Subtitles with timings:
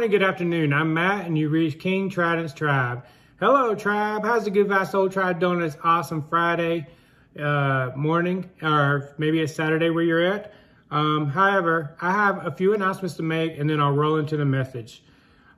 [0.00, 0.72] Good morning, good afternoon.
[0.72, 3.04] I'm Matt, and you reach King Trident's Tribe.
[3.38, 4.24] Hello, Tribe.
[4.24, 6.86] How's the Good Vibes Soul Tribe doing this awesome Friday
[7.38, 10.54] uh, morning, or maybe it's Saturday where you're at?
[10.90, 14.44] Um, however, I have a few announcements to make, and then I'll roll into the
[14.46, 15.02] message.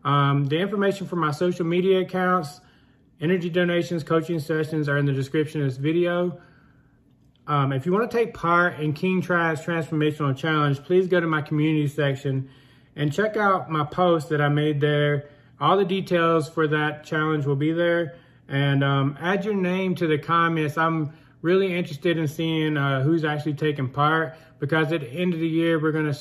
[0.02, 2.60] Um, the information for my social media accounts,
[3.20, 6.40] energy donations, coaching sessions are in the description of this video.
[7.46, 11.28] Um, if you want to take part in King Tribe's Transformational Challenge, please go to
[11.28, 12.50] my community section
[12.96, 15.30] and check out my post that I made there.
[15.60, 18.16] All the details for that challenge will be there.
[18.48, 20.76] And um, add your name to the comments.
[20.76, 25.40] I'm really interested in seeing uh, who's actually taking part because at the end of
[25.40, 26.14] the year we're gonna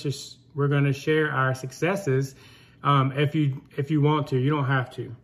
[0.55, 2.35] we're gonna share our successes.
[2.83, 5.15] Um, if you if you want to, you don't have to.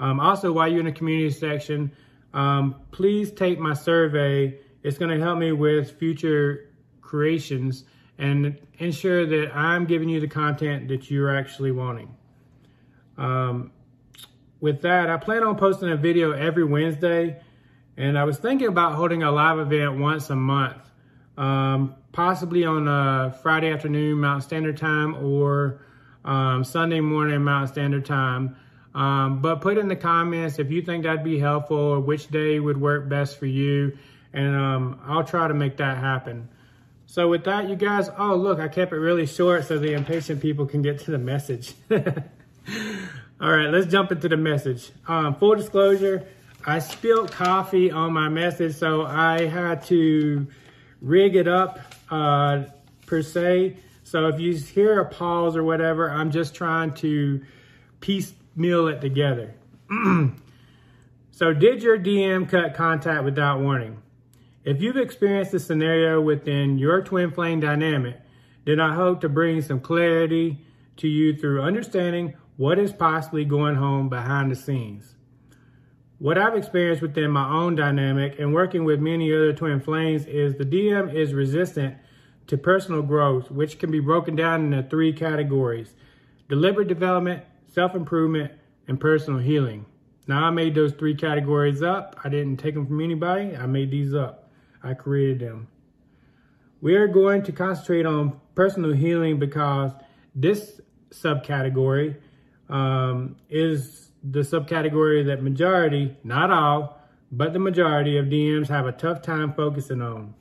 [0.00, 1.92] Um, also, while you're in the community section,
[2.34, 4.58] um, please take my survey.
[4.82, 7.84] It's gonna help me with future creations
[8.18, 12.14] and ensure that I'm giving you the content that you're actually wanting.
[13.16, 13.70] Um,
[14.60, 17.40] with that, I plan on posting a video every Wednesday,
[17.96, 20.82] and I was thinking about holding a live event once a month,
[21.36, 25.80] um, possibly on a Friday afternoon Mountain Standard Time or
[26.24, 28.56] um, Sunday morning Mountain Standard Time.
[28.94, 32.58] Um, but put in the comments if you think that'd be helpful or which day
[32.58, 33.96] would work best for you,
[34.32, 36.48] and um, I'll try to make that happen.
[37.10, 40.42] So with that, you guys, oh, look, I kept it really short so the impatient
[40.42, 41.72] people can get to the message.
[41.90, 44.90] All right, let's jump into the message.
[45.06, 46.28] Um, full disclosure,
[46.66, 50.46] I spilled coffee on my message, so I had to
[51.00, 52.64] rig it up uh,
[53.06, 53.78] per se.
[54.04, 57.42] So if you hear a pause or whatever, I'm just trying to
[58.00, 59.54] piecemeal it together.
[61.30, 64.02] so did your DM cut contact without warning?
[64.68, 68.20] If you've experienced a scenario within your twin flame dynamic,
[68.66, 70.58] then I hope to bring some clarity
[70.98, 75.14] to you through understanding what is possibly going on behind the scenes.
[76.18, 80.56] What I've experienced within my own dynamic and working with many other twin flames is
[80.56, 81.96] the DM is resistant
[82.48, 85.94] to personal growth, which can be broken down into three categories
[86.46, 88.52] deliberate development, self improvement,
[88.86, 89.86] and personal healing.
[90.26, 92.20] Now, I made those three categories up.
[92.22, 94.44] I didn't take them from anybody, I made these up.
[94.82, 95.68] I created them.
[96.80, 99.92] We are going to concentrate on personal healing because
[100.34, 100.80] this
[101.10, 102.16] subcategory
[102.68, 107.00] um, is the subcategory that majority, not all,
[107.30, 110.34] but the majority of DMs have a tough time focusing on.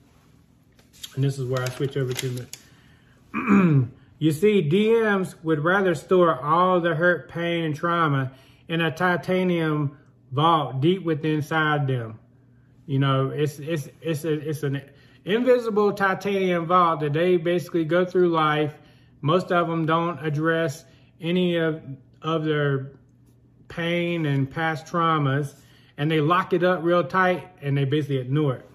[1.15, 2.47] And this is where I switch over to
[4.19, 8.31] you see, DMs would rather store all the hurt, pain, and trauma
[8.67, 9.97] in a titanium
[10.31, 12.19] vault deep within inside them.
[12.87, 14.81] You know, it's it's it's a, it's an
[15.25, 18.73] invisible titanium vault that they basically go through life.
[19.21, 20.85] Most of them don't address
[21.21, 21.83] any of
[22.21, 22.93] of their
[23.67, 25.53] pain and past traumas,
[25.97, 28.69] and they lock it up real tight and they basically ignore it.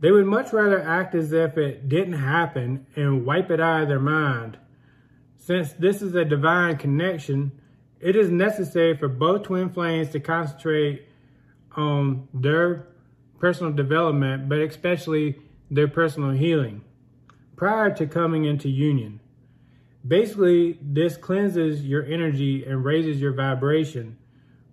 [0.00, 3.88] They would much rather act as if it didn't happen and wipe it out of
[3.88, 4.58] their mind.
[5.36, 7.52] Since this is a divine connection,
[8.00, 11.06] it is necessary for both twin flames to concentrate
[11.76, 12.88] on their
[13.38, 15.36] personal development, but especially
[15.70, 16.82] their personal healing
[17.56, 19.20] prior to coming into union.
[20.06, 24.16] Basically, this cleanses your energy and raises your vibration,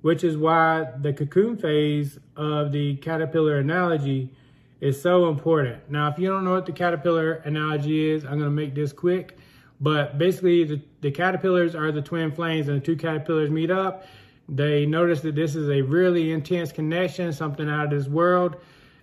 [0.02, 4.32] which is why the cocoon phase of the caterpillar analogy
[4.80, 5.90] is so important.
[5.90, 8.92] Now, if you don't know what the caterpillar analogy is, I'm going to make this
[8.92, 9.38] quick.
[9.84, 14.06] But basically, the, the caterpillars are the twin flames, and the two caterpillars meet up.
[14.48, 18.56] They notice that this is a really intense connection, something out of this world.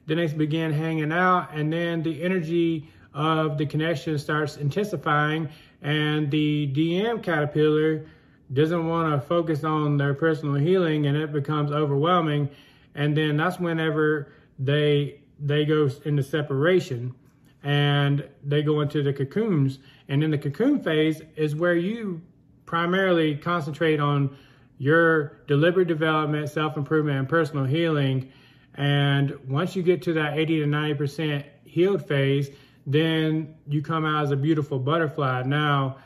[0.06, 5.50] Then they begin hanging out, and then the energy of the connection starts intensifying,
[5.82, 8.06] and the DM caterpillar
[8.54, 12.48] doesn't want to focus on their personal healing, and it becomes overwhelming.
[12.94, 17.14] And then that's whenever they they go into separation
[17.62, 19.78] and they go into the cocoons.
[20.08, 22.22] And in the cocoon phase is where you
[22.66, 24.36] primarily concentrate on
[24.78, 28.32] your deliberate development, self improvement, and personal healing.
[28.74, 32.50] And once you get to that 80 to 90% healed phase,
[32.86, 35.42] then you come out as a beautiful butterfly.
[35.42, 35.98] Now,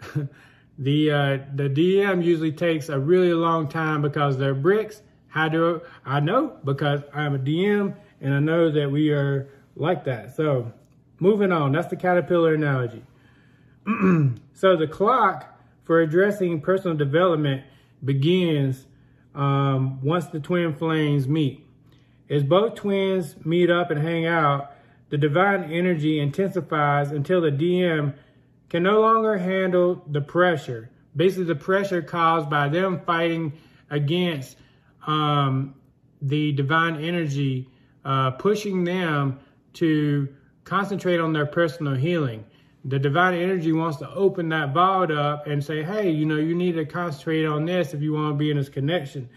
[0.78, 5.02] the uh, the DM usually takes a really long time because they're bricks.
[5.28, 6.56] How do I know?
[6.64, 10.34] Because I'm a DM and I know that we are like that.
[10.34, 10.72] So
[11.18, 13.02] Moving on, that's the caterpillar analogy.
[14.54, 17.62] so the clock for addressing personal development
[18.04, 18.86] begins
[19.34, 21.64] um, once the twin flames meet.
[22.28, 24.72] As both twins meet up and hang out,
[25.10, 28.14] the divine energy intensifies until the DM
[28.68, 30.90] can no longer handle the pressure.
[31.14, 33.52] Basically, the pressure caused by them fighting
[33.90, 34.56] against
[35.06, 35.74] um,
[36.20, 37.70] the divine energy,
[38.04, 39.38] uh, pushing them
[39.74, 40.28] to
[40.66, 42.44] concentrate on their personal healing.
[42.84, 46.54] The divine energy wants to open that vault up and say, hey, you know, you
[46.54, 49.28] need to concentrate on this if you want to be in this connection.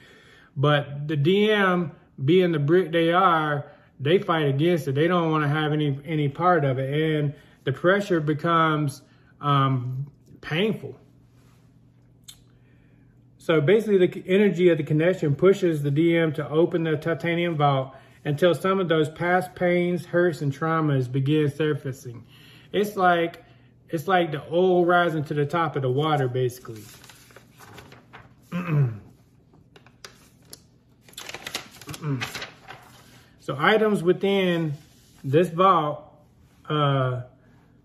[0.58, 1.92] But the DM,
[2.26, 4.96] being the brick they are, they fight against it.
[4.96, 7.34] They don't want to have any any part of it, and
[7.64, 9.02] the pressure becomes
[9.42, 10.08] um,
[10.42, 10.96] painful.
[13.38, 17.94] So basically, the energy of the connection pushes the DM to open the titanium vault
[18.26, 22.26] until some of those past pains, hurts, and traumas begin surfacing.
[22.72, 23.44] It's like
[23.90, 26.84] it's like the oil rising to the top of the water, basically.
[33.40, 34.74] so items within
[35.24, 36.04] this vault
[36.70, 37.22] uh,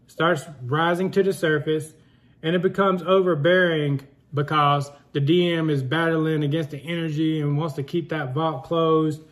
[0.06, 1.94] starts rising to the surface,
[2.42, 4.00] and it becomes overbearing
[4.34, 9.22] because the DM is battling against the energy and wants to keep that vault closed,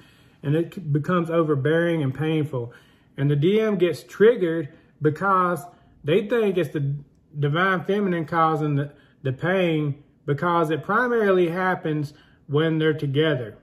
[0.42, 2.72] and it becomes overbearing and painful.
[3.16, 4.68] And the DM gets triggered
[5.00, 5.64] because
[6.04, 6.94] they think it's the
[7.38, 8.92] divine feminine causing the,
[9.22, 12.12] the pain because it primarily happens
[12.46, 13.56] when they're together.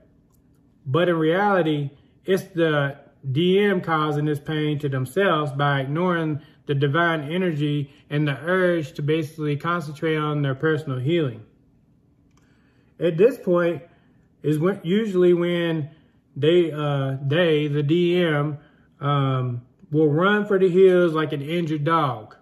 [0.86, 1.90] But in reality,
[2.24, 2.98] it's the
[3.30, 9.02] DM causing this pain to themselves by ignoring the divine energy and the urge to
[9.02, 11.42] basically concentrate on their personal healing.
[12.98, 13.82] At this point
[14.42, 15.90] is when, usually when
[16.36, 18.58] they, uh, they, the DM,
[19.00, 22.36] um, will run for the hills like an injured dog.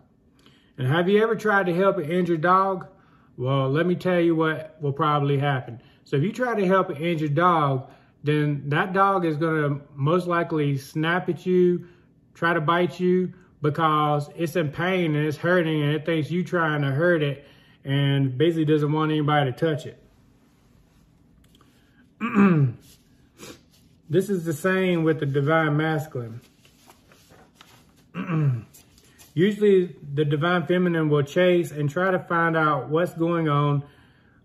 [0.76, 2.86] And have you ever tried to help an injured dog?
[3.36, 5.80] Well, let me tell you what will probably happen.
[6.04, 7.90] So if you try to help an injured dog,
[8.24, 11.86] then that dog is going to most likely snap at you,
[12.34, 13.32] try to bite you
[13.62, 17.46] because it's in pain and it's hurting and it thinks you trying to hurt it
[17.84, 20.02] and basically doesn't want anybody to touch it.
[24.10, 26.40] this is the same with the divine masculine.
[29.34, 33.84] Usually the divine feminine will chase and try to find out what's going on.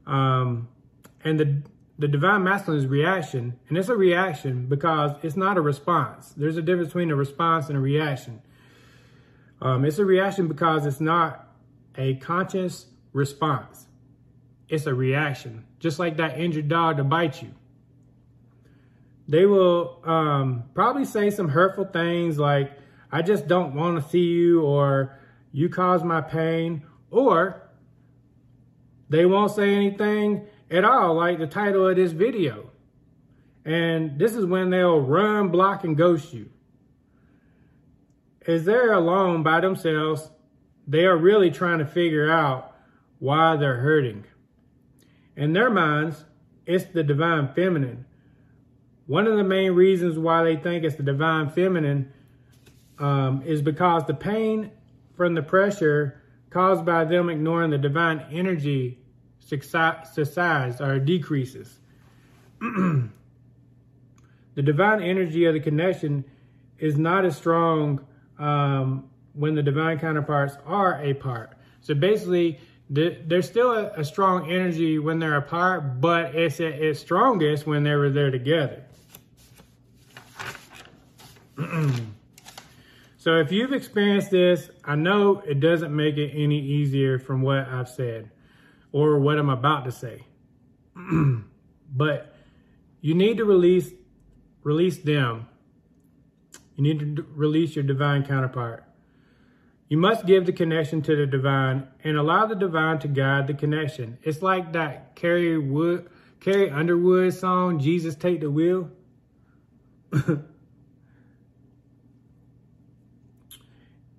[0.05, 0.67] Um,
[1.23, 1.63] and the,
[1.97, 6.33] the divine masculine's reaction, and it's a reaction because it's not a response.
[6.35, 8.41] There's a difference between a response and a reaction.
[9.61, 11.47] Um, it's a reaction because it's not
[11.97, 13.87] a conscious response.
[14.67, 17.53] It's a reaction, just like that injured dog to bite you.
[19.27, 22.71] They will um, probably say some hurtful things like,
[23.11, 25.17] I just don't want to see you or
[25.51, 27.61] you cause my pain or
[29.09, 32.71] they won't say anything at all like the title of this video.
[33.65, 36.49] And this is when they'll run, block, and ghost you.
[38.45, 40.29] As they're alone by themselves,
[40.85, 42.75] they are really trying to figure out
[43.19, 44.25] why they're hurting.
[45.37, 46.25] In their minds,
[46.65, 48.05] it's the divine feminine.
[49.05, 52.11] One of the main reasons why they think it's the divine feminine
[52.99, 54.71] um, is because the pain
[55.15, 58.99] from the pressure caused by them ignoring the divine energy
[59.39, 61.79] subsides or decreases.
[62.61, 63.09] the
[64.55, 66.23] divine energy of the connection
[66.79, 68.05] is not as strong
[68.39, 71.57] um, when the divine counterparts are apart.
[71.81, 76.99] So basically, the, there's still a, a, strong energy when they're apart, but it's its
[76.99, 78.83] strongest when they were there together.
[83.23, 87.59] So if you've experienced this, I know it doesn't make it any easier from what
[87.69, 88.29] I've said
[88.91, 90.25] or what I'm about to say.
[91.89, 92.35] but
[92.99, 93.93] you need to release
[94.63, 95.47] release them.
[96.75, 98.83] You need to release your divine counterpart.
[99.87, 103.53] You must give the connection to the divine and allow the divine to guide the
[103.53, 104.17] connection.
[104.23, 106.09] It's like that Carrie Wood,
[106.41, 108.89] Carrie Underwood song, Jesus Take the Wheel.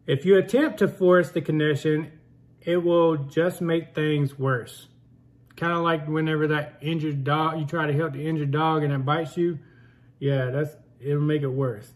[0.07, 2.13] If you attempt to force the condition,
[2.61, 4.89] it will just make things worse.
[5.57, 8.93] Kind of like whenever that injured dog, you try to help the injured dog and
[8.93, 9.59] it bites you.
[10.19, 11.93] Yeah, that's it'll make it worse.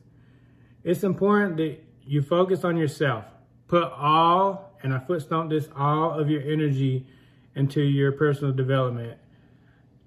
[0.85, 3.25] It's important that you focus on yourself.
[3.67, 7.07] Put all, and I footstomp this, all of your energy
[7.55, 9.19] into your personal development.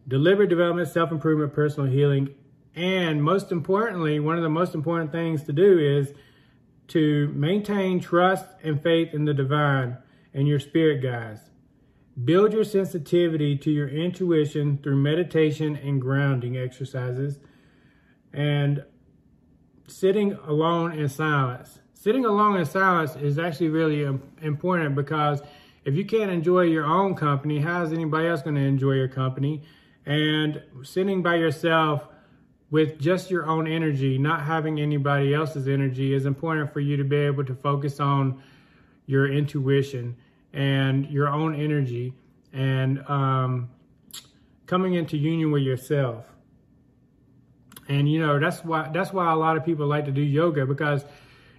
[0.07, 2.33] Deliberate development, self-improvement, personal healing,
[2.75, 6.13] and most importantly, one of the most important things to do is
[6.91, 9.97] to maintain trust and faith in the divine
[10.33, 11.41] and your spirit guides.
[12.23, 17.39] Build your sensitivity to your intuition through meditation and grounding exercises
[18.33, 18.83] and
[19.87, 21.79] sitting alone in silence.
[21.93, 24.01] sitting alone in silence is actually really
[24.41, 25.41] important because
[25.85, 29.63] if you can't enjoy your own company, how's anybody else going to enjoy your company?
[30.05, 32.07] And sitting by yourself
[32.71, 37.03] with just your own energy, not having anybody else's energy, is important for you to
[37.03, 38.41] be able to focus on
[39.05, 40.15] your intuition
[40.53, 42.13] and your own energy
[42.53, 43.69] and um,
[44.65, 46.25] coming into union with yourself.
[47.89, 50.65] And you know that's why that's why a lot of people like to do yoga
[50.65, 51.03] because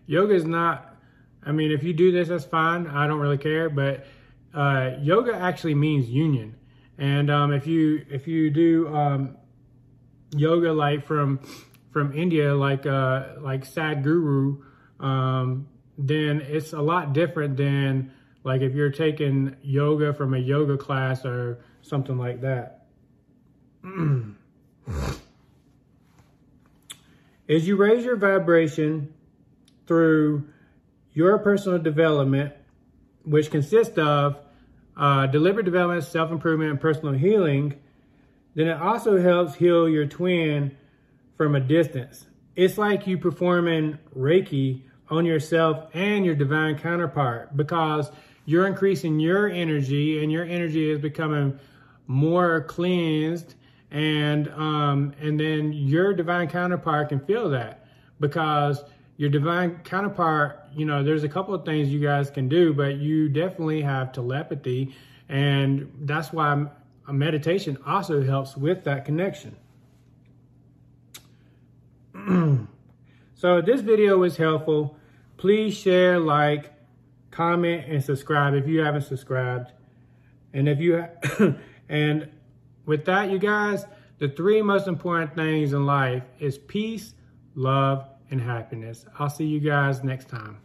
[0.07, 0.97] yoga is not.
[1.45, 2.87] I mean, if you do this, that's fine.
[2.87, 3.69] I don't really care.
[3.69, 4.07] But
[4.55, 6.55] uh, yoga actually means union.
[6.97, 9.37] And um, if you if you do um,
[10.35, 11.41] yoga like from
[11.91, 14.63] from India, like uh, like Sadhguru,
[15.01, 18.13] um, then it's a lot different than
[18.45, 22.87] like if you're taking yoga from a yoga class or something like that.
[27.49, 29.13] As you raise your vibration
[29.87, 30.49] through
[31.13, 32.53] your personal development,
[33.25, 34.39] which consists of
[34.97, 37.75] uh, deliberate development, self-improvement, and personal healing,
[38.55, 40.77] then it also helps heal your twin
[41.37, 42.27] from a distance.
[42.55, 48.11] It's like you performing Reiki on yourself and your divine counterpart because
[48.45, 51.59] you're increasing your energy and your energy is becoming
[52.07, 53.55] more cleansed
[53.91, 57.87] and um, and then your divine counterpart can feel that
[58.21, 58.83] because
[59.17, 62.97] your divine counterpart you know there's a couple of things you guys can do but
[62.97, 64.95] you definitely have telepathy
[65.29, 66.67] and that's why
[67.09, 69.57] a meditation also helps with that connection
[73.35, 74.97] so if this video was helpful
[75.37, 76.73] please share like
[77.31, 79.73] comment and subscribe if you haven't subscribed
[80.53, 81.05] and if you
[81.89, 82.29] and
[82.85, 83.85] with that, you guys,
[84.19, 87.15] the three most important things in life is peace,
[87.55, 89.05] love, and happiness.
[89.19, 90.59] I'll see you guys next time.